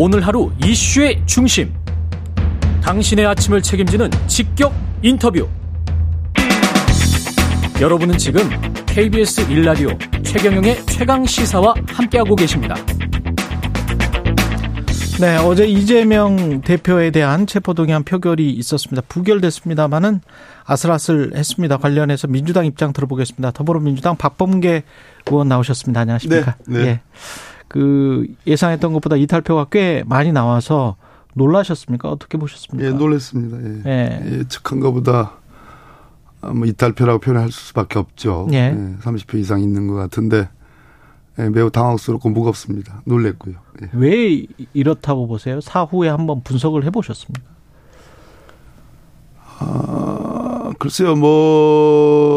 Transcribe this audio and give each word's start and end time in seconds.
오늘 0.00 0.24
하루 0.24 0.52
이슈의 0.64 1.20
중심. 1.26 1.74
당신의 2.84 3.26
아침을 3.26 3.60
책임지는 3.60 4.08
직격 4.28 4.72
인터뷰. 5.02 5.48
여러분은 7.80 8.16
지금 8.16 8.48
KBS 8.86 9.50
일라디오 9.50 9.88
최경영의 10.22 10.86
최강 10.86 11.26
시사와 11.26 11.74
함께하고 11.88 12.36
계십니다. 12.36 12.76
네, 15.20 15.36
어제 15.38 15.66
이재명 15.66 16.60
대표에 16.60 17.10
대한 17.10 17.48
체포동의안 17.48 18.04
표결이 18.04 18.52
있었습니다. 18.52 19.02
부결됐습니다만은 19.08 20.20
아슬아슬했습니다. 20.64 21.78
관련해서 21.78 22.28
민주당 22.28 22.66
입장 22.66 22.92
들어보겠습니다. 22.92 23.50
더불어민주당 23.50 24.16
박범계 24.16 24.84
의원 25.26 25.48
나오셨습니다. 25.48 26.02
안녕하십니까? 26.02 26.54
네. 26.68 26.78
네. 26.78 26.86
예. 26.86 27.00
그 27.68 28.26
예상했던 28.46 28.92
것보다 28.92 29.16
이탈표가 29.16 29.66
꽤 29.70 30.02
많이 30.06 30.32
나와서 30.32 30.96
놀라셨습니까? 31.34 32.08
어떻게 32.10 32.38
보셨습니까? 32.38 32.88
예, 32.88 32.92
놀랐습니다. 32.92 33.88
예. 33.88 34.22
예. 34.24 34.38
예측한 34.38 34.80
것보다 34.80 35.32
뭐 36.40 36.66
이탈표라고 36.66 37.20
표현할 37.20 37.50
수밖에 37.52 37.98
없죠. 37.98 38.48
예. 38.52 38.56
예 38.56 38.96
30표 39.02 39.38
이상 39.38 39.60
있는 39.60 39.86
것 39.86 39.94
같은데 39.94 40.48
예, 41.38 41.48
매우 41.48 41.70
당황스럽고 41.70 42.30
무겁습니다. 42.30 43.02
놀랬고요. 43.04 43.54
예. 43.82 43.90
왜 43.92 44.44
이렇다고 44.74 45.28
보세요? 45.28 45.60
사후에 45.60 46.08
한번 46.08 46.42
분석을 46.42 46.84
해보셨습니까? 46.84 47.58
아, 49.60 50.72
글쎄요, 50.78 51.16
뭐, 51.16 51.28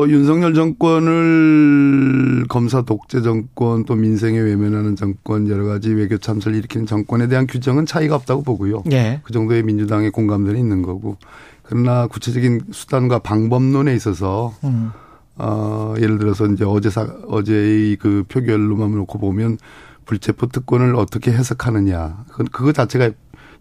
윤석열 0.10 0.54
정권을 0.54 2.46
검사 2.48 2.82
독재 2.82 3.22
정권 3.22 3.86
또 3.86 3.96
민생에 3.96 4.40
외면하는 4.40 4.96
정권 4.96 5.48
여러 5.50 5.66
가지 5.66 5.90
외교 5.92 6.18
참사를 6.18 6.56
일으키는 6.58 6.86
정권에 6.86 7.28
대한 7.28 7.48
규정은 7.48 7.86
차이가 7.86 8.16
없다고 8.16 8.44
보고요. 8.44 8.84
예. 8.92 9.22
그 9.24 9.34
정도의 9.34 9.64
민주당의 9.64 10.12
공감들이 10.12 10.60
있는 10.60 10.82
거고. 10.82 11.18
그러나 11.64 12.08
구체적인 12.08 12.62
수단과 12.72 13.20
방법론에 13.20 13.96
있어서 13.96 14.54
음. 14.64 14.92
어, 15.38 15.94
예를 15.98 16.18
들어서 16.20 16.46
이제 16.48 16.66
어제 16.66 16.90
사, 16.90 17.08
어제의 17.28 17.96
그 17.96 18.24
표결로만 18.28 18.92
놓고 18.92 19.20
보면 19.20 19.58
불체포 20.06 20.48
특권을 20.48 20.96
어떻게 20.96 21.32
해석하느냐. 21.32 22.26
그, 22.32 22.44
그거 22.46 22.72
자체가 22.72 23.12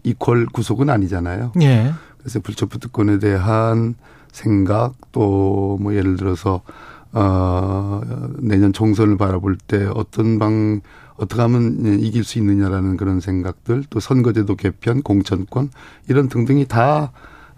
이퀄 0.03 0.45
구속은 0.51 0.89
아니잖아요. 0.89 1.53
예. 1.61 1.93
그래서 2.17 2.39
불체포 2.39 2.77
특권에 2.79 3.19
대한 3.19 3.95
생각 4.31 4.93
또 5.11 5.77
뭐 5.79 5.95
예를 5.95 6.15
들어서 6.15 6.61
어 7.13 8.01
내년 8.39 8.71
총선을 8.73 9.17
바라볼 9.17 9.57
때 9.57 9.85
어떤 9.93 10.39
방 10.39 10.81
어떻게 11.17 11.41
하면 11.41 11.99
이길 11.99 12.23
수 12.23 12.39
있느냐라는 12.39 12.97
그런 12.97 13.19
생각들 13.19 13.83
또 13.89 13.99
선거제도 13.99 14.55
개편 14.55 15.01
공천권 15.01 15.69
이런 16.07 16.29
등등이 16.29 16.65
다 16.65 17.11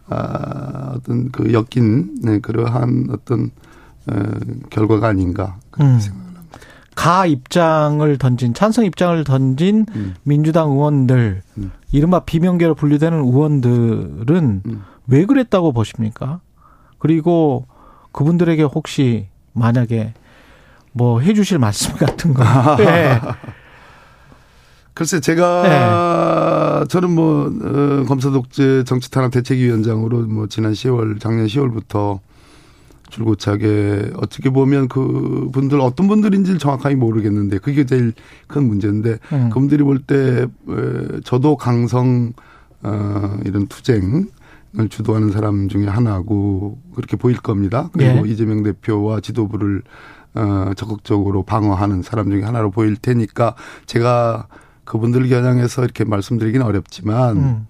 아, 0.10 0.94
어떤 0.96 1.32
그 1.32 1.54
엮인 1.54 2.18
네, 2.24 2.40
그러한 2.40 3.08
어떤 3.12 3.52
어, 4.08 4.14
결과가 4.70 5.08
아닌가 5.08 5.58
그렇게 5.72 5.94
음. 5.94 6.00
생각을 6.00 6.28
합니다. 6.28 6.42
가 6.96 7.26
입장을 7.26 8.18
던진 8.18 8.54
찬성 8.54 8.86
입장을 8.86 9.24
던진 9.24 9.86
음. 9.96 10.14
민주당 10.24 10.72
의원들 10.72 11.42
음. 11.58 11.72
이른바 11.92 12.20
비명계로 12.20 12.76
분류되는 12.76 13.18
의원들은 13.18 14.62
음. 14.66 14.82
왜 15.08 15.26
그랬다고 15.26 15.72
보십니까? 15.72 16.42
그리고 17.04 17.68
그분들에게 18.14 18.64
혹시 18.64 19.28
만약에 19.52 20.14
뭐 20.94 21.20
해주실 21.20 21.60
말씀 21.60 21.94
같은 22.00 22.34
거. 22.34 22.44
네. 22.78 23.20
글쎄 24.96 25.20
제가 25.20 26.86
저는 26.88 27.10
뭐 27.12 27.48
어, 27.48 28.06
검사 28.08 28.30
독재 28.30 28.86
정치 28.86 29.12
탄압 29.12 29.32
대책위원장으로 29.32 30.20
뭐 30.28 30.48
지난 30.48 30.72
10월 30.72 31.20
작년 31.20 31.46
10월부터 31.48 32.20
줄고차게 33.10 34.12
어떻게 34.16 34.50
보면 34.50 34.88
그 34.88 35.50
분들 35.52 35.82
어떤 35.82 36.08
분들인지를 36.08 36.58
정확하게 36.58 36.96
모르겠는데 36.96 37.58
그게 37.58 37.86
제일 37.86 38.14
큰 38.48 38.66
문제인데 38.66 39.18
음. 39.34 39.50
그분들이 39.50 39.84
볼 39.84 40.00
때 40.08 40.48
저도 41.26 41.58
강성 41.58 42.32
어 42.82 43.38
이런 43.44 43.68
투쟁 43.68 44.28
을 44.80 44.90
주도하는 44.90 45.30
사람 45.30 45.70
중에 45.70 45.86
하나고 45.86 46.80
그렇게 46.96 47.16
보일 47.16 47.38
겁니다. 47.38 47.92
그리고 47.94 48.28
예. 48.28 48.32
이재명 48.32 48.64
대표와 48.64 49.20
지도부를 49.20 49.84
어 50.34 50.72
적극적으로 50.76 51.44
방어하는 51.44 52.02
사람 52.02 52.32
중에 52.32 52.42
하나로 52.42 52.72
보일 52.72 52.96
테니까 52.96 53.54
제가 53.86 54.48
그분들 54.84 55.30
겨냥해서 55.30 55.84
이렇게 55.84 56.04
말씀드리기는 56.04 56.66
어렵지만 56.66 57.38
음. 57.38 57.68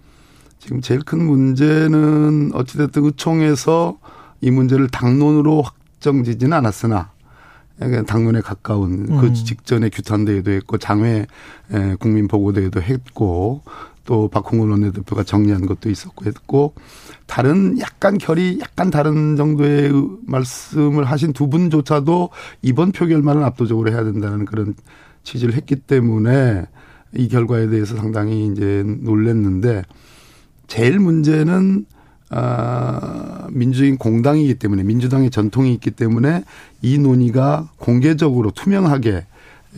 지금 0.59 0.79
제일 0.79 1.01
큰 1.01 1.25
문제는 1.25 2.51
어찌됐든 2.53 3.03
의총에서 3.03 3.97
이 4.39 4.49
문제를 4.49 4.87
당론으로 4.87 5.61
확정지지는 5.61 6.55
않았으나 6.55 7.11
당론에 8.07 8.39
가까운 8.39 9.19
그 9.19 9.27
음. 9.27 9.33
직전에 9.33 9.89
규탄대회도 9.89 10.51
했고 10.51 10.77
장외 10.77 11.25
에, 11.73 11.95
국민보고대회도 11.95 12.81
했고 12.81 13.61
또 14.05 14.27
박홍근 14.27 14.69
원내대표가 14.69 15.23
정리한 15.23 15.65
것도 15.65 15.89
있었고 15.89 16.25
했고 16.25 16.73
다른 17.25 17.79
약간 17.79 18.17
결이 18.17 18.59
약간 18.61 18.89
다른 18.89 19.35
정도의 19.35 19.91
말씀을 20.25 21.05
하신 21.05 21.33
두 21.33 21.49
분조차도 21.49 22.29
이번 22.61 22.91
표결만은 22.91 23.43
압도적으로 23.43 23.91
해야 23.91 24.03
된다는 24.03 24.45
그런 24.45 24.75
취지를 25.23 25.53
했기 25.55 25.77
때문에 25.77 26.65
이 27.15 27.27
결과에 27.29 27.67
대해서 27.67 27.95
상당히 27.95 28.47
이제 28.47 28.83
놀랬는데 28.85 29.83
제일 30.67 30.99
문제는 30.99 31.85
아, 32.35 33.47
민주인 33.51 33.97
공당이기 33.97 34.55
때문에 34.55 34.83
민주당의 34.83 35.29
전통이 35.29 35.71
있기 35.75 35.91
때문에 35.91 36.43
이 36.81 36.97
논의가 36.97 37.69
공개적으로 37.77 38.49
투명하게 38.49 39.25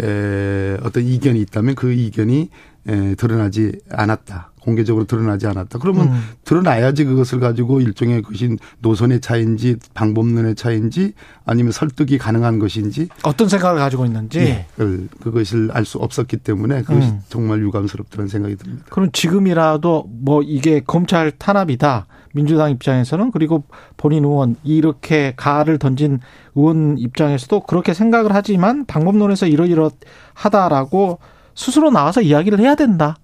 에, 0.01 0.77
어떤 0.81 1.03
이견이 1.03 1.41
있다면 1.41 1.75
그 1.75 1.91
이견이 1.91 2.49
에, 2.87 3.15
드러나지 3.15 3.79
않았다. 3.91 4.51
공개적으로 4.61 5.05
드러나지 5.05 5.45
않았다. 5.45 5.77
그러면 5.77 6.07
음. 6.07 6.21
드러나야지 6.43 7.05
그것을 7.05 7.39
가지고 7.39 7.81
일종의 7.81 8.23
것이 8.23 8.57
노선의 8.79 9.21
차이인지 9.21 9.77
방법론의 9.93 10.55
차이인지 10.55 11.13
아니면 11.45 11.71
설득이 11.71 12.17
가능한 12.17 12.57
것인지 12.57 13.07
어떤 13.23 13.47
생각을 13.47 13.77
가지고 13.77 14.05
있는지. 14.05 14.39
예, 14.39 14.65
그- 14.75 15.07
그것을 15.21 15.69
알 15.71 15.85
수 15.85 15.99
없었기 15.99 16.37
때문에 16.37 16.81
그것이 16.81 17.09
음. 17.09 17.19
정말 17.29 17.61
유감스럽다는 17.61 18.27
생각이 18.27 18.55
듭니다. 18.55 18.85
그럼 18.89 19.11
지금이라도 19.11 20.09
뭐 20.09 20.41
이게 20.41 20.79
검찰 20.85 21.29
탄압이다. 21.31 22.07
민주당 22.33 22.71
입장에서는 22.71 23.31
그리고 23.31 23.63
본인 23.97 24.25
의원 24.25 24.55
이렇게 24.63 25.33
가를 25.37 25.77
던진 25.77 26.19
의원 26.55 26.97
입장에서도 26.97 27.61
그렇게 27.61 27.93
생각을 27.93 28.33
하지만 28.33 28.85
방법론에서 28.87 29.45
이러이러하다라고 29.47 31.19
스스로 31.55 31.89
나와서 31.89 32.21
이야기를 32.21 32.59
해야 32.59 32.75
된다. 32.75 33.17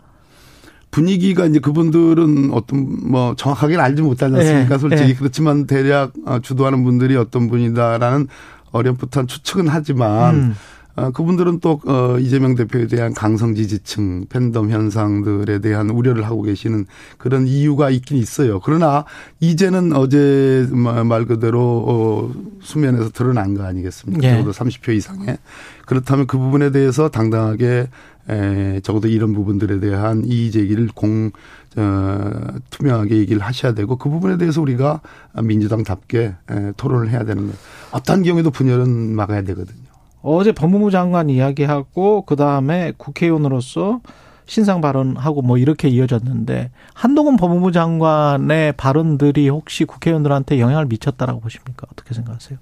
분위기가 0.89 1.45
이제 1.45 1.59
그분들은 1.59 2.51
어떤 2.51 3.09
뭐 3.09 3.33
정확하게는 3.35 3.83
알지 3.83 4.01
못하지 4.01 4.35
않습니까? 4.35 4.75
예, 4.75 4.79
솔직히 4.79 5.09
예. 5.11 5.13
그렇지만 5.13 5.65
대략 5.65 6.11
어, 6.25 6.39
주도하는 6.39 6.83
분들이 6.83 7.15
어떤 7.15 7.49
분이다라는 7.49 8.27
어렴풋한 8.71 9.27
추측은 9.27 9.67
하지만 9.67 10.35
음. 10.35 10.55
어, 10.96 11.09
그분들은 11.12 11.59
또 11.62 11.79
어, 11.85 12.18
이재명 12.19 12.56
대표에 12.56 12.88
대한 12.88 13.13
강성 13.13 13.56
지지층 13.56 14.25
팬덤 14.29 14.69
현상들에 14.69 15.59
대한 15.59 15.90
우려를 15.90 16.25
하고 16.25 16.41
계시는 16.41 16.85
그런 17.18 17.47
이유가 17.47 17.90
있긴 17.90 18.18
있어요. 18.18 18.59
그러나 18.59 19.06
이제는 19.40 19.94
어제 19.94 20.68
마- 20.72 21.03
말 21.03 21.25
그대로 21.25 21.85
어, 21.88 22.31
수면에서 22.62 23.09
드러난 23.12 23.53
거 23.53 23.63
아니겠습니까? 23.63 24.28
예. 24.28 24.31
적어도 24.38 24.52
30표 24.52 24.90
이상의 24.96 25.38
그렇다면 25.85 26.28
그 26.28 26.38
부분에 26.38 26.72
대해서 26.72 27.09
당당하게 27.09 27.88
에, 28.29 28.79
적어도 28.84 29.08
이런 29.08 29.34
부분들에 29.34 29.79
대한 29.79 30.23
이의 30.25 30.52
제기를 30.52 30.90
공 30.94 31.32
어, 31.78 32.32
투명하게 32.70 33.16
얘기를 33.17 33.41
하셔야 33.41 33.73
되고 33.73 33.96
그 33.97 34.09
부분에 34.09 34.37
대해서 34.37 34.61
우리가 34.61 35.02
민주당답게 35.41 36.35
에, 36.49 36.72
토론을 36.78 37.09
해야 37.09 37.23
되는 37.23 37.44
거예요. 37.44 37.55
어떤 37.91 38.23
경우에도 38.23 38.52
분열은 38.52 39.16
막아야 39.16 39.41
되거든요. 39.44 39.80
어제 40.22 40.52
법무부 40.52 40.91
장관 40.91 41.29
이야기하고 41.29 42.23
그 42.26 42.35
다음에 42.35 42.94
국회의원으로서 42.97 44.02
신상 44.46 44.82
발언하고 44.82 45.41
뭐 45.41 45.58
이렇게 45.58 45.88
이어졌는데 45.88 46.72
한동훈 46.94 47.38
법무부 47.38 47.72
장관의 47.72 48.73
발언들이 48.73 49.50
혹시 49.50 49.85
국회의원들한테 49.85 50.59
영향을 50.59 50.85
미쳤다라고 50.88 51.40
보십니까? 51.40 51.88
어떻게 51.91 52.14
생각하세요? 52.14 52.59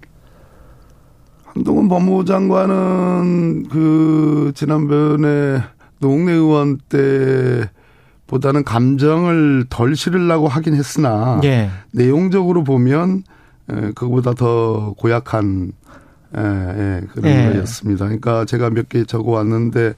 한동훈 1.45 1.89
법무부 1.89 2.25
장관은 2.25 3.69
그 3.69 4.51
지난번에 4.55 5.63
노웅래 5.99 6.33
의원 6.33 6.77
때 6.77 7.69
보다는 8.27 8.63
감정을 8.63 9.65
덜 9.69 9.95
실으려고 9.95 10.47
하긴 10.47 10.75
했으나 10.75 11.41
예. 11.43 11.69
내용적으로 11.91 12.63
보면 12.63 13.23
에, 13.71 13.73
그거보다 13.95 14.33
더 14.33 14.93
고약한 14.97 15.71
에, 16.35 16.39
예, 16.41 17.01
그런 17.13 17.31
예. 17.31 17.51
거였습니다. 17.53 18.05
그러니까 18.05 18.45
제가 18.45 18.69
몇 18.69 18.87
개 18.89 19.03
적어 19.03 19.31
왔는데 19.31 19.93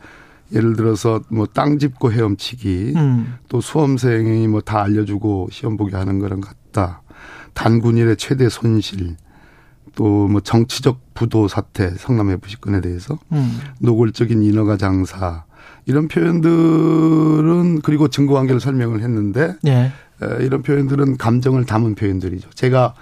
예를 0.54 0.76
들어서 0.76 1.22
뭐 1.30 1.46
땅 1.46 1.78
짚고 1.80 2.12
헤엄치기 2.12 2.94
음. 2.96 3.36
또 3.50 3.62
수험생이 3.62 4.48
뭐 4.48 4.62
다 4.62 4.82
알려주고 4.84 5.50
시험 5.52 5.78
보게 5.78 5.96
하는 5.96 6.20
거랑 6.20 6.42
같다. 6.42 7.02
단군일의 7.54 8.18
최대 8.18 8.48
손실 8.50 9.16
또 9.96 10.28
뭐 10.30 10.40
정치적 10.42 11.02
부도 11.14 11.48
사태 11.50 11.90
성남의 11.90 12.38
부식건에 12.38 12.80
대해서 12.82 13.20
음. 13.34 13.60
노골적인 13.82 14.42
인허가 14.42 14.78
장사 14.78 15.44
이런 15.86 16.08
표현들은 16.08 17.82
그리고 17.82 18.08
증거 18.08 18.34
관계를 18.36 18.60
설명을 18.62 19.02
했는데 19.02 19.56
예. 19.68 19.92
에, 20.22 20.46
이런 20.46 20.62
표현들은 20.62 21.18
감정을 21.18 21.66
담은 21.66 21.96
표현들이죠. 21.96 22.50
제가 22.52 22.94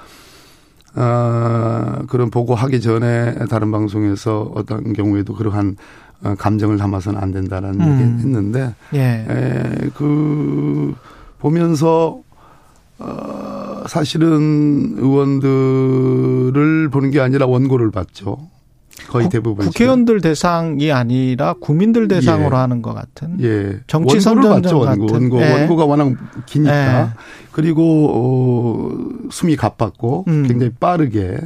어, 1.00 2.04
그런 2.08 2.30
보고하기 2.30 2.82
전에 2.82 3.34
다른 3.50 3.72
방송에서 3.72 4.52
어떤 4.54 4.92
경우에도 4.92 5.34
그러한 5.34 5.78
어, 6.24 6.36
감정을 6.38 6.78
담아서는 6.78 7.18
안 7.22 7.32
된다라는 7.32 7.80
음. 7.80 7.92
얘기 7.94 8.04
했는데 8.28 8.76
예. 8.94 9.26
에, 9.30 9.90
그 9.96 10.94
보면서 11.40 12.20
어, 12.98 13.84
사실은 13.88 14.96
의원들을 14.98 16.90
보는 16.90 17.12
게 17.12 17.22
아니라 17.22 17.46
원고를 17.46 17.92
봤죠. 17.92 18.50
거의 19.08 19.26
국- 19.26 19.32
대부분 19.32 19.66
국회의원들 19.68 20.22
대상이 20.22 20.92
아니라 20.92 21.54
국민들 21.60 22.08
대상으로 22.08 22.56
예. 22.56 22.60
하는 22.60 22.82
것 22.82 22.94
같은. 22.94 23.38
예. 23.42 23.80
정치 23.88 24.20
선전전 24.20 24.74
원고. 24.76 25.06
같은. 25.08 25.14
원고. 25.14 25.42
예. 25.42 25.52
원고가 25.54 25.86
워낙 25.86 26.14
기니까. 26.46 27.02
예. 27.02 27.08
그리고, 27.52 28.10
어, 28.14 29.30
숨이 29.32 29.56
가빴고 29.56 30.26
음. 30.28 30.48
굉장히 30.48 30.72
빠르게 30.80 31.38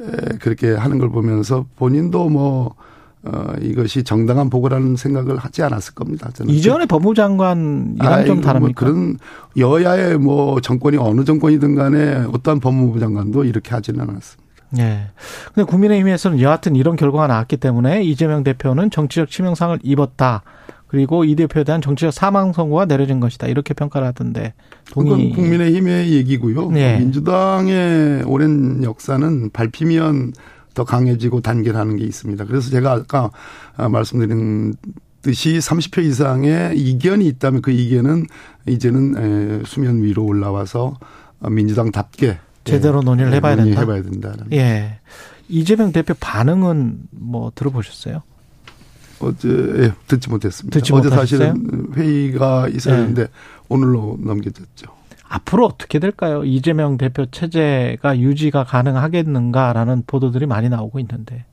에, 0.00 0.06
그렇게 0.40 0.72
하는 0.72 0.98
걸 0.98 1.10
보면서 1.10 1.66
본인도 1.76 2.28
뭐, 2.28 2.74
어, 3.22 3.52
이것이 3.60 4.02
정당한 4.02 4.48
보고라는 4.48 4.96
생각을 4.96 5.36
하지 5.36 5.62
않았을 5.62 5.94
겁니다. 5.94 6.30
저는. 6.32 6.52
이전에 6.52 6.86
법무장관이랑 6.86 7.96
좀 7.98 8.06
아이고, 8.06 8.34
뭐 8.36 8.42
다릅니까? 8.42 8.80
그런 8.86 9.18
여야의 9.58 10.18
뭐 10.18 10.58
정권이 10.60 10.96
어느 10.96 11.24
정권이든 11.24 11.74
간에 11.74 12.14
어떠한 12.32 12.60
법무부 12.60 12.98
장관도 12.98 13.44
이렇게 13.44 13.70
하지는 13.74 14.00
않았습니다. 14.00 14.39
예. 14.78 15.08
근데 15.52 15.68
국민의힘에서는 15.68 16.40
여하튼 16.40 16.76
이런 16.76 16.96
결과가 16.96 17.26
나왔기 17.26 17.56
때문에 17.56 18.02
이재명 18.02 18.44
대표는 18.44 18.90
정치적 18.90 19.30
치명상을 19.30 19.78
입었다. 19.82 20.42
그리고 20.86 21.24
이 21.24 21.36
대표에 21.36 21.62
대한 21.62 21.80
정치적 21.80 22.12
사망 22.12 22.52
선고가 22.52 22.84
내려진 22.86 23.20
것이다. 23.20 23.46
이렇게 23.46 23.74
평가를 23.74 24.08
하던데 24.08 24.54
동의. 24.90 25.10
그건 25.10 25.30
국민의힘의 25.32 26.12
얘기고요. 26.12 26.70
네. 26.72 26.98
민주당의 26.98 28.24
오랜 28.24 28.82
역사는 28.82 29.50
밟히면 29.50 30.32
더 30.74 30.84
강해지고 30.84 31.42
단결하는 31.42 31.96
게 31.96 32.04
있습니다. 32.04 32.44
그래서 32.44 32.70
제가 32.70 32.92
아까 32.92 33.30
아, 33.76 33.88
말씀드린 33.88 34.74
듯이 35.22 35.58
30표 35.58 36.02
이상의 36.02 36.76
이견이 36.78 37.26
있다면 37.26 37.62
그 37.62 37.70
이견은 37.70 38.26
이제는 38.66 39.60
에, 39.60 39.62
수면 39.66 40.02
위로 40.02 40.24
올라와서 40.24 40.96
어, 41.40 41.50
민주당답게 41.50 42.38
제대로 42.64 43.00
논의를 43.02 43.32
예, 43.32 43.36
해봐야 43.36 43.56
된다. 43.56 43.80
논의해봐야 43.82 44.02
된다는. 44.02 44.52
예. 44.52 44.98
이재명 45.48 45.92
대표 45.92 46.14
반응은 46.18 46.98
뭐 47.10 47.50
들어보셨어요? 47.54 48.22
어제 49.20 49.48
예, 49.48 49.92
듣지 50.06 50.30
못했습니다. 50.30 50.78
듣지 50.78 50.92
어제 50.92 51.08
못하셨어요? 51.08 51.48
사실은 51.48 51.92
회의가 51.94 52.68
있었는데 52.68 53.26
오늘로 53.68 54.18
넘겨졌죠. 54.20 54.86
앞으로 55.28 55.66
어떻게 55.66 55.98
될까요? 55.98 56.44
이재명 56.44 56.96
대표 56.98 57.26
체제가 57.26 58.18
유지가 58.18 58.64
가능하겠는가라는 58.64 60.04
보도들이 60.06 60.46
많이 60.46 60.68
나오고 60.68 60.98
있는데. 61.00 61.44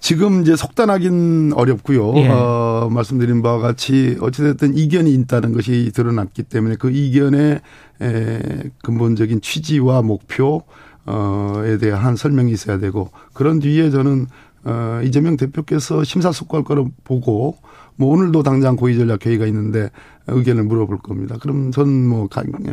지금 0.00 0.42
이제 0.42 0.56
속단하긴 0.56 1.52
어렵고요. 1.54 2.14
예. 2.16 2.28
어, 2.28 2.88
말씀드린 2.90 3.42
바와 3.42 3.58
같이 3.58 4.16
어찌됐든 4.20 4.76
이견이 4.76 5.12
있다는 5.14 5.52
것이 5.52 5.90
드러났기 5.94 6.44
때문에 6.44 6.76
그 6.76 6.90
이견의 6.90 7.60
에, 8.00 8.40
근본적인 8.82 9.40
취지와 9.40 10.02
목표 10.02 10.62
어에 11.06 11.78
대한 11.78 12.16
설명이 12.16 12.52
있어야 12.52 12.78
되고 12.78 13.10
그런 13.32 13.60
뒤에 13.60 13.90
저는 13.90 14.26
어 14.64 15.00
이재명 15.04 15.36
대표께서 15.36 16.04
심사숙고할 16.04 16.64
거로 16.64 16.90
보고 17.04 17.56
뭐 17.96 18.10
오늘도 18.12 18.42
당장 18.42 18.76
고위전략 18.76 19.26
회의가 19.26 19.46
있는데 19.46 19.90
의견을 20.26 20.64
물어볼 20.64 20.98
겁니다. 20.98 21.36
그럼 21.40 21.70
저는 21.72 22.06
뭐 22.08 22.28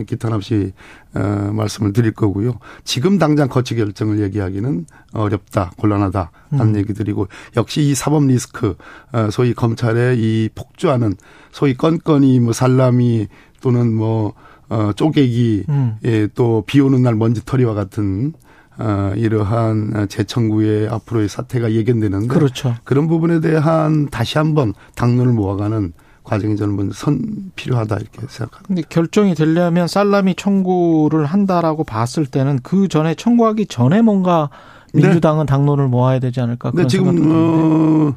기탄 0.05 0.33
없이 0.33 0.73
어 1.13 1.51
말씀을 1.53 1.93
드릴 1.93 2.11
거고요. 2.11 2.59
지금 2.83 3.17
당장 3.17 3.47
거치 3.47 3.75
결정을 3.75 4.19
얘기하기는 4.21 4.85
어렵다, 5.13 5.71
곤란하다 5.77 6.31
하는 6.51 6.75
음. 6.75 6.79
얘기 6.79 6.93
드리고 6.93 7.27
역시 7.57 7.81
이 7.81 7.95
사법 7.95 8.25
리스크 8.25 8.75
어 9.13 9.29
소위 9.31 9.53
검찰의 9.53 10.19
이 10.19 10.49
폭주하는 10.53 11.15
소위 11.51 11.75
건건이 11.75 12.39
뭐 12.39 12.53
살라미 12.53 13.27
또는 13.61 13.93
뭐 13.93 14.33
어, 14.67 14.91
쪼개기, 14.93 15.65
음. 15.69 15.95
예, 16.05 16.27
또 16.27 16.63
비 16.65 16.79
오는 16.79 17.01
날 17.03 17.13
먼지털이와 17.15 17.75
같은, 17.75 18.33
어, 18.77 19.13
이러한 19.15 20.07
재청구의 20.09 20.89
앞으로의 20.89 21.29
사태가 21.29 21.71
예견되는데. 21.71 22.27
그렇죠. 22.27 22.75
그런 22.83 23.07
부분에 23.07 23.39
대한 23.39 24.09
다시 24.09 24.37
한번 24.37 24.73
당론을 24.95 25.33
모아가는 25.33 25.93
과정이 26.23 26.57
저는 26.57 26.75
먼저 26.75 26.93
선 26.93 27.51
필요하다 27.55 27.97
이렇게 27.97 28.19
생각합니다. 28.27 28.61
근데 28.67 28.81
결정이 28.89 29.35
되려면 29.35 29.87
살라미 29.87 30.35
청구를 30.35 31.25
한다라고 31.25 31.83
봤을 31.83 32.25
때는 32.25 32.59
그 32.63 32.87
전에 32.87 33.13
청구하기 33.13 33.67
전에 33.67 34.01
뭔가 34.01 34.49
민주당은 34.93 35.45
당론을 35.45 35.87
모아야 35.87 36.19
되지 36.19 36.41
않을까 36.41 36.71
그런 36.71 36.87
드는데. 36.87 37.21
지금, 37.21 37.31
어, 37.31 38.15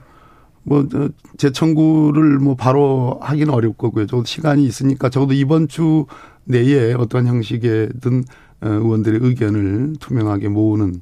뭐, 0.62 0.86
저, 0.90 1.08
재청구를 1.36 2.38
뭐 2.38 2.54
바로 2.56 3.18
하기는 3.20 3.52
거고요. 3.76 4.06
적어도 4.06 4.24
시간이 4.24 4.64
있으니까 4.64 5.08
적어도 5.10 5.34
이번 5.34 5.68
주 5.68 6.06
내에 6.44 6.94
어떠한 6.94 7.26
형식이든 7.26 8.18
어, 8.18 8.22
의원들의 8.60 9.20
의견을 9.22 9.96
투명하게 10.00 10.48
모으는 10.48 11.00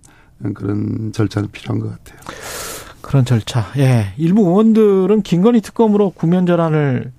그런 0.55 1.13
절차는 1.13 1.51
필요한 1.51 1.81
것 1.81 1.91
같아요. 1.91 2.19
그런 3.01 3.25
절차. 3.25 3.67
예. 3.79 4.13
일부 4.17 4.43
의원들은 4.43 5.23
김건희 5.23 5.61
특검으로 5.61 6.11
국면 6.11 6.45
전환을 6.47 7.13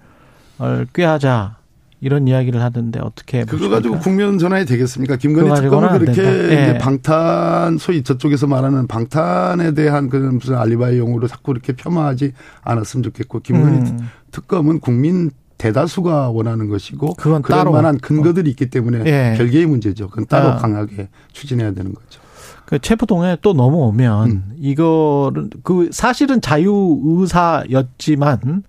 어, 0.60 0.84
꾀하자 0.94 1.57
이런 2.01 2.28
이야기를 2.28 2.62
하던데 2.62 3.00
어떻게 3.00 3.44
그거? 3.45 3.69
가지고 3.69 3.98
국면 4.00 4.38
전환이 4.38 4.66
되겠습니까? 4.66 5.16
김건희 5.16 5.50
특검은 5.62 5.89
안 5.89 6.00
그렇게. 6.00 6.22
예. 6.22 6.78
방탄 6.80 7.78
소위 7.78 8.04
저쪽에서 8.04 8.45
말하는 8.48 8.86
방탄에 8.86 9.74
대한 9.74 10.10
그런 10.10 10.38
무슨 10.38 10.56
알리바이용으로 10.56 11.28
자꾸 11.28 11.51
이렇게 11.51 11.74
폄하하지 11.74 12.33
않았으면 12.62 13.04
좋겠고 13.04 13.40
김건희 13.40 13.78
음. 13.78 14.10
특검은 14.31 14.80
국민 14.80 15.31
대다수가 15.57 16.30
원하는 16.30 16.69
것이고 16.69 17.16
그건 17.16 17.42
그럴 17.42 17.59
따로. 17.59 17.71
만한 17.71 17.97
근거들이 17.97 18.49
있기 18.52 18.69
때문에 18.69 19.04
예. 19.06 19.37
별개의 19.37 19.66
문제죠. 19.66 20.09
그건 20.09 20.26
따로 20.28 20.49
아. 20.49 20.57
강하게 20.57 21.09
추진해야 21.33 21.71
되는 21.71 21.94
거죠. 21.94 22.21
그 22.66 22.80
체포동에 22.80 23.37
또 23.42 23.54
넘어오면 23.54 24.30
음. 24.30 24.52
이거를 24.59 25.49
그 25.64 25.90
사실은 25.92 26.42
자유 26.42 26.99
의사였지만 27.04 28.64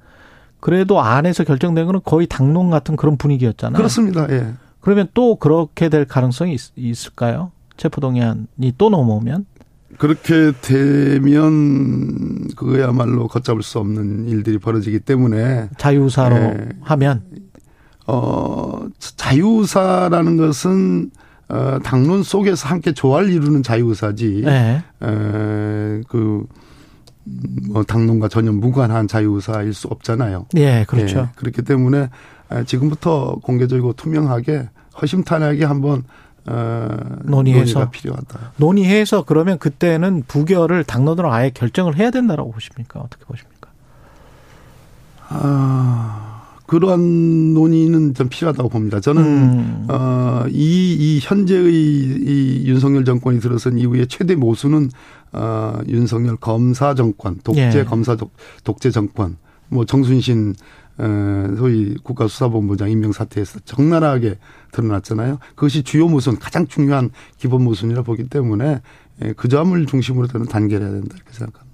그래도 0.61 1.01
안에서 1.01 1.45
결정된 1.45 1.87
거는 1.87 2.01
거의 2.05 2.27
당론 2.27 2.71
같은 2.71 2.97
그런 2.97 3.17
분위기였잖아요. 3.17 3.77
그렇습니다. 3.77 4.27
예. 4.31 4.55
그러면 4.81 5.09
또 5.15 5.37
그렇게 5.37 5.89
될 5.89 6.05
가능성이 6.05 6.57
있, 6.77 7.07
을까요 7.07 7.51
체포동의안이 7.77 8.75
또 8.79 8.89
넘어오면 8.89 9.47
그렇게 9.99 10.53
되면 10.63 12.49
그거야말로 12.57 13.29
걷잡을 13.29 13.63
수 13.63 13.79
없는 13.79 14.29
일들이 14.29 14.59
벌어지기 14.59 15.01
때문에 15.01 15.69
자유사로 15.77 16.37
예. 16.37 16.69
하면 16.83 17.23
어 18.07 18.87
자유사라는 18.99 20.37
것은 20.37 21.11
어 21.49 21.79
당론 21.83 22.23
속에서 22.23 22.69
함께 22.69 22.93
조화를 22.93 23.31
이루는 23.31 23.63
자유사지. 23.63 24.43
네. 24.45 24.83
에 25.03 26.03
그 26.09 26.47
뭐 27.69 27.83
당론과 27.85 28.29
전혀 28.29 28.53
무관한 28.53 29.07
자유사일 29.07 29.75
수 29.75 29.89
없잖아요. 29.89 30.47
예, 30.57 30.85
그렇죠. 30.89 31.19
예, 31.19 31.29
그렇기 31.37 31.63
때문에 31.63 32.09
지금부터 32.67 33.37
공개적이고 33.43 33.93
투명하게 33.95 34.69
허심탄회하게 35.01 35.65
한번 35.65 36.05
어, 36.51 36.89
논의해서. 37.25 37.75
논의가 37.75 37.91
필요하다. 37.91 38.53
논의해서 38.57 39.25
그러면 39.25 39.59
그때는 39.59 40.25
부결을 40.27 40.85
당론으로 40.85 41.33
아예 41.33 41.51
결정을 41.51 41.97
해야 41.97 42.11
된다라고 42.11 42.53
보십니까? 42.53 43.01
어떻게 43.01 43.25
보십니까? 43.27 43.69
아, 45.29 46.43
그러한 46.67 47.53
논의는 47.55 48.15
좀 48.15 48.29
필요하다고 48.29 48.69
봅니다. 48.71 49.01
저는 49.01 49.23
음. 49.23 49.87
어, 49.91 50.45
이, 50.49 50.97
이 50.99 51.21
현재의 51.23 51.73
이 51.73 52.65
윤석열 52.67 53.05
정권이 53.05 53.41
들어선 53.41 53.79
이후에 53.79 54.07
최대 54.07 54.35
모수는 54.35 54.91
어, 55.33 55.79
윤석열 55.87 56.37
검사 56.37 56.95
정권, 56.95 57.39
독재 57.45 57.81
예. 57.81 57.85
검사 57.85 58.17
독, 58.17 58.33
독재 58.65 58.91
정권, 58.91 59.37
뭐 59.69 59.85
정순신 59.85 60.55
어, 60.55 60.88
소위 61.57 61.95
국가수사본부장 62.03 62.91
임명 62.91 63.13
사태에서 63.13 63.61
적나라하게 63.65 64.39
드러났잖아요. 64.73 65.39
그것이 65.55 65.83
주요 65.83 66.09
모순, 66.09 66.39
가장 66.39 66.67
중요한 66.67 67.11
기본 67.37 67.65
모순이라 67.65 68.03
보기 68.03 68.29
때문에 68.29 68.81
예, 69.25 69.33
그 69.33 69.49
점을 69.49 69.87
중심으로 69.87 70.27
저는 70.29 70.47
단결해야 70.47 70.91
된다 70.91 71.09
이렇게 71.17 71.33
생각합니다. 71.33 71.69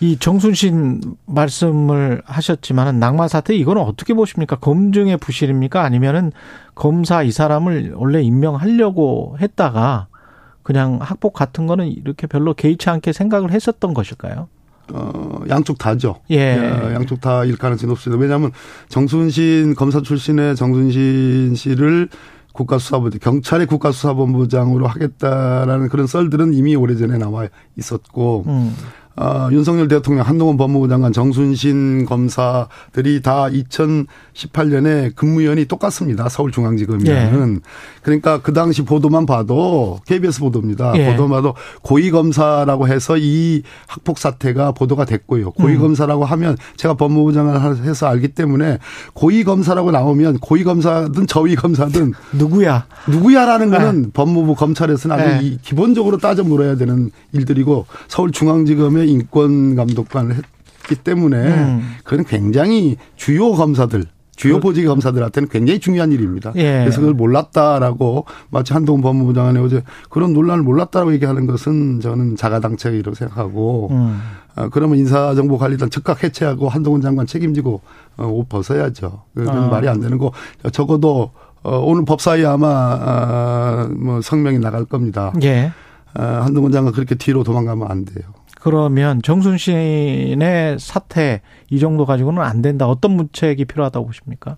이 0.00 0.16
정순신 0.18 1.00
말씀을 1.26 2.22
하셨지만은 2.24 3.00
낙마 3.00 3.28
사태 3.28 3.54
이거는 3.54 3.82
어떻게 3.82 4.14
보십니까? 4.14 4.56
검증의 4.56 5.16
부실입니까? 5.16 5.82
아니면은 5.82 6.32
검사 6.74 7.22
이 7.22 7.32
사람을 7.32 7.94
원래 7.96 8.22
임명하려고 8.22 9.36
했다가 9.40 10.06
그냥 10.62 10.98
학폭 11.00 11.32
같은 11.32 11.66
거는 11.66 11.88
이렇게 11.88 12.26
별로 12.26 12.54
개의치 12.54 12.88
않게 12.88 13.12
생각을 13.12 13.50
했었던 13.50 13.92
것일까요? 13.92 14.48
어, 14.92 15.40
양쪽 15.48 15.78
다죠. 15.78 16.16
예. 16.30 16.36
예, 16.36 16.94
양쪽 16.94 17.20
다일 17.20 17.56
가능성이 17.56 17.88
높습니다. 17.88 18.20
왜냐하면 18.20 18.52
정순신 18.88 19.74
검사 19.74 20.00
출신의 20.00 20.56
정순신 20.56 21.54
씨를 21.54 22.08
국가수사본부 22.52 23.18
경찰의 23.18 23.66
국가수사본부장으로 23.66 24.86
하겠다라는 24.86 25.88
그런 25.88 26.06
썰들은 26.06 26.52
이미 26.54 26.74
오래전에 26.74 27.18
나와 27.18 27.48
있었고 27.76 28.44
음. 28.46 28.74
어, 29.20 29.50
윤석열 29.52 29.86
대통령, 29.86 30.26
한동훈 30.26 30.56
법무부 30.56 30.88
장관, 30.88 31.12
정순신 31.12 32.06
검사들이 32.06 33.20
다 33.20 33.48
2018년에 33.50 35.14
근무연이 35.14 35.66
똑같습니다. 35.66 36.30
서울중앙지검이라는. 36.30 37.54
예. 37.56 37.60
그러니까 38.02 38.40
그 38.40 38.54
당시 38.54 38.82
보도만 38.82 39.26
봐도 39.26 40.00
KBS 40.06 40.40
보도입니다. 40.40 40.94
예. 40.96 41.10
보도만 41.10 41.42
봐도 41.42 41.54
고위검사라고 41.82 42.88
해서 42.88 43.18
이 43.18 43.62
학폭 43.88 44.16
사태가 44.16 44.72
보도가 44.72 45.04
됐고요. 45.04 45.50
고위검사라고 45.50 46.24
하면 46.24 46.56
제가 46.76 46.94
법무부 46.94 47.34
장관을 47.34 47.84
해서 47.84 48.06
알기 48.06 48.28
때문에 48.28 48.78
고위검사라고 49.12 49.90
나오면 49.90 50.38
고위검사든 50.38 51.26
저위검사든 51.26 52.14
누구야? 52.32 52.86
누구야라는 53.06 53.70
거는 53.70 54.02
네. 54.02 54.08
법무부 54.14 54.54
검찰에서는 54.54 55.14
아주 55.14 55.44
네. 55.44 55.58
기본적으로 55.60 56.16
따져 56.16 56.42
물어야 56.42 56.76
되는 56.76 57.10
일들이고 57.32 57.84
서울중앙지검의 58.08 59.09
인권 59.10 59.76
감독관을 59.76 60.36
했기 60.36 60.94
때문에 60.96 61.36
음. 61.36 61.96
그건 62.04 62.24
굉장히 62.24 62.96
주요 63.16 63.52
검사들 63.52 64.04
주요 64.40 64.54
그 64.54 64.60
보직 64.60 64.86
검사들한테는 64.86 65.50
굉장히 65.50 65.80
중요한 65.80 66.12
일입니다. 66.12 66.50
예. 66.56 66.78
그래서 66.80 67.00
그걸 67.00 67.12
몰랐다라고 67.12 68.24
마치 68.48 68.72
한동훈 68.72 69.02
법무부 69.02 69.34
장관이 69.34 69.58
어제 69.58 69.82
그런 70.08 70.32
논란을 70.32 70.62
몰랐다라고 70.62 71.12
얘기하는 71.12 71.46
것은 71.46 72.00
저는 72.00 72.36
자가당착이라고 72.36 73.14
생각하고 73.14 73.88
음. 73.90 74.18
어, 74.56 74.68
그러면 74.70 74.96
인사정보관리단 74.98 75.90
즉각 75.90 76.24
해체하고 76.24 76.70
한동훈 76.70 77.02
장관 77.02 77.26
책임지고 77.26 77.82
어, 78.16 78.26
옷 78.26 78.48
벗어야죠. 78.48 79.24
그건 79.34 79.56
아. 79.56 79.68
말이 79.68 79.88
안 79.88 80.00
되는 80.00 80.16
거 80.16 80.32
적어도 80.72 81.32
어, 81.62 81.78
오늘 81.78 82.06
법사위 82.06 82.46
아마 82.46 82.66
아, 82.68 83.90
뭐 83.94 84.22
성명이 84.22 84.58
나갈 84.58 84.86
겁니다. 84.86 85.34
예. 85.42 85.70
아, 86.14 86.40
한동훈 86.44 86.72
장관 86.72 86.94
그렇게 86.94 87.14
뒤로 87.14 87.44
도망가면 87.44 87.90
안 87.90 88.06
돼요. 88.06 88.24
그러면 88.60 89.22
정순신의 89.22 90.78
사태 90.78 91.40
이 91.70 91.78
정도 91.78 92.04
가지고는 92.06 92.42
안 92.42 92.62
된다. 92.62 92.86
어떤 92.86 93.12
문책이 93.16 93.64
필요하다고 93.64 94.06
보십니까? 94.06 94.56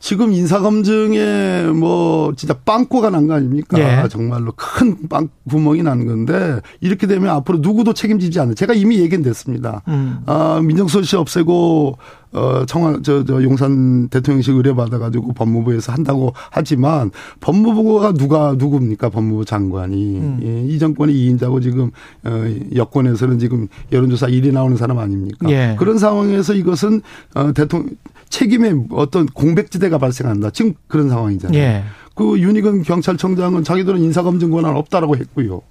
지금 0.00 0.32
인사검증에 0.32 1.64
뭐 1.74 2.32
진짜 2.36 2.54
빵꾸가 2.64 3.10
난 3.10 3.26
거 3.26 3.34
아닙니까? 3.34 3.78
예. 3.80 4.08
정말로 4.08 4.52
큰 4.54 5.08
빵 5.08 5.28
구멍이 5.50 5.82
난 5.82 6.06
건데 6.06 6.60
이렇게 6.80 7.08
되면 7.08 7.30
앞으로 7.30 7.58
누구도 7.58 7.94
책임지지 7.94 8.38
않는 8.38 8.54
제가 8.54 8.74
이미 8.74 8.98
얘기했습니다. 9.00 9.82
음. 9.88 10.20
아, 10.26 10.60
민정수석실 10.62 11.18
없애고 11.18 11.98
어 12.32 12.64
청와 12.66 12.98
저, 13.02 13.24
저 13.24 13.42
용산 13.42 14.08
대통령실 14.08 14.54
의뢰 14.54 14.74
받아가지고 14.74 15.32
법무부에서 15.32 15.92
한다고 15.92 16.32
하지만 16.50 17.10
법무부가 17.40 18.12
누가 18.12 18.54
누굽니까 18.56 19.08
법무부 19.08 19.44
장관이 19.44 20.18
음. 20.18 20.40
예, 20.42 20.62
이 20.72 20.78
정권의 20.78 21.14
2인자고 21.14 21.62
지금 21.62 21.90
어 22.24 22.30
여권에서는 22.74 23.38
지금 23.38 23.68
여론조사 23.92 24.26
1위 24.28 24.52
나오는 24.52 24.76
사람 24.76 24.98
아닙니까? 24.98 25.50
예. 25.50 25.76
그런 25.78 25.98
상황에서 25.98 26.54
이것은 26.54 27.00
어 27.34 27.52
대통령 27.52 27.96
책임의 28.28 28.86
어떤 28.90 29.26
공백지대가 29.26 29.98
발생한다. 29.98 30.50
지금 30.50 30.74
그런 30.86 31.08
상황이잖아요. 31.08 31.58
예. 31.58 31.84
그 32.14 32.38
윤희근 32.38 32.82
경찰청장은 32.82 33.64
자기들은 33.64 34.00
인사검증 34.00 34.50
권한 34.50 34.76
없다라고 34.76 35.16
했고요. 35.16 35.62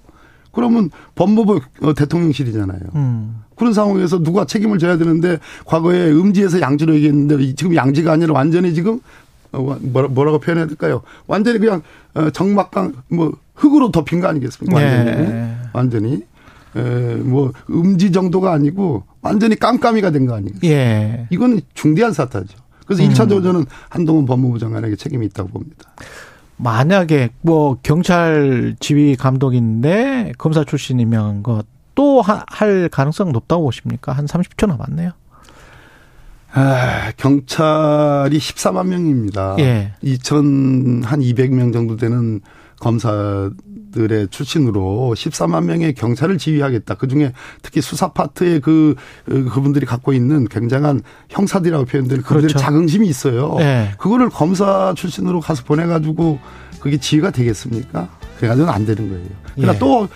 그러면 0.52 0.90
법무부 1.14 1.60
어, 1.82 1.94
대통령실이잖아요. 1.94 2.80
음. 2.94 3.42
그런 3.56 3.72
상황에서 3.72 4.22
누가 4.22 4.44
책임을 4.44 4.78
져야 4.78 4.96
되는데 4.98 5.38
과거에 5.64 6.10
음지에서 6.10 6.60
양지로 6.60 6.94
얘기했는데 6.96 7.54
지금 7.54 7.74
양지가 7.74 8.12
아니라 8.12 8.32
완전히 8.34 8.72
지금 8.74 9.00
어, 9.52 9.76
뭐라고 9.82 10.38
표현해야 10.38 10.66
될까요? 10.66 11.02
완전히 11.26 11.58
그냥 11.58 11.82
어, 12.14 12.30
정막강 12.30 12.92
뭐 13.08 13.32
흙으로 13.54 13.90
덮인 13.90 14.20
거 14.20 14.28
아니겠습니까? 14.28 14.76
완전히 14.76 15.04
네. 15.28 15.56
완전히 15.72 16.22
에, 16.76 17.14
뭐 17.16 17.52
음지 17.70 18.12
정도가 18.12 18.52
아니고 18.52 19.04
완전히 19.22 19.56
깜깜이가 19.56 20.10
된 20.10 20.26
거 20.26 20.34
아니겠어요? 20.34 20.70
예. 20.70 21.26
이건 21.30 21.60
중대한 21.74 22.12
사태죠. 22.12 22.56
그래서 22.86 23.02
음. 23.02 23.08
1차적으로 23.08 23.42
저는 23.42 23.64
한동훈 23.88 24.24
법무부 24.26 24.58
장관에게 24.58 24.96
책임이 24.96 25.26
있다고 25.26 25.48
봅니다. 25.50 25.90
만약에 26.58 27.30
뭐 27.40 27.78
경찰 27.82 28.76
지휘 28.80 29.16
감독인데 29.16 30.32
검사 30.38 30.64
출신 30.64 31.00
임명한 31.00 31.42
것 31.42 31.64
또 31.98 32.22
할 32.22 32.88
가능성 32.88 33.32
높다고 33.32 33.64
보십니까? 33.64 34.12
한 34.12 34.26
30초 34.26 34.68
남았네요. 34.68 35.10
아, 36.52 37.10
경찰이 37.16 38.38
14만 38.38 38.86
명입니다. 38.86 39.56
예. 39.58 39.94
2천 40.04 41.02
한 41.04 41.20
200명 41.20 41.72
정도 41.72 41.96
되는 41.96 42.40
검사들의 42.80 44.28
출신으로 44.30 45.14
14만 45.16 45.64
명의 45.64 45.94
경찰을 45.94 46.38
지휘하겠다. 46.38 46.94
그 46.94 47.08
중에 47.08 47.32
특히 47.62 47.80
수사 47.80 48.12
파트의 48.12 48.60
그, 48.60 48.94
그분들이 49.26 49.86
갖고 49.86 50.12
있는 50.12 50.46
굉장한 50.48 51.02
형사들이라고 51.28 51.84
표현되는 51.86 52.22
그들의 52.22 52.42
그렇죠. 52.42 52.58
자긍심이 52.58 53.08
있어요. 53.08 53.56
네. 53.58 53.92
그거를 53.98 54.30
검사 54.30 54.94
출신으로 54.96 55.40
가서 55.40 55.64
보내가지고 55.64 56.38
그게 56.80 56.98
지휘가 56.98 57.30
되겠습니까? 57.30 58.08
그래가지고는 58.38 58.72
안 58.72 58.86
되는 58.86 59.08
거예요. 59.08 59.26
그러나 59.56 59.74
예. 59.74 59.78
또 59.78 60.08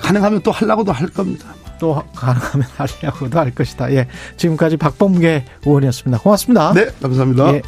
가능하면 0.00 0.42
또 0.42 0.50
하려고도 0.50 0.92
할 0.92 1.08
겁니다. 1.08 1.54
또 1.78 2.02
가능하면 2.14 2.66
하려고도 2.76 3.38
할 3.38 3.54
것이다. 3.54 3.92
예. 3.92 4.06
지금까지 4.36 4.76
박범계 4.76 5.44
의원이었습니다. 5.64 6.22
고맙습니다. 6.22 6.72
네, 6.74 6.88
감사합니다. 7.00 7.54
예. 7.54 7.62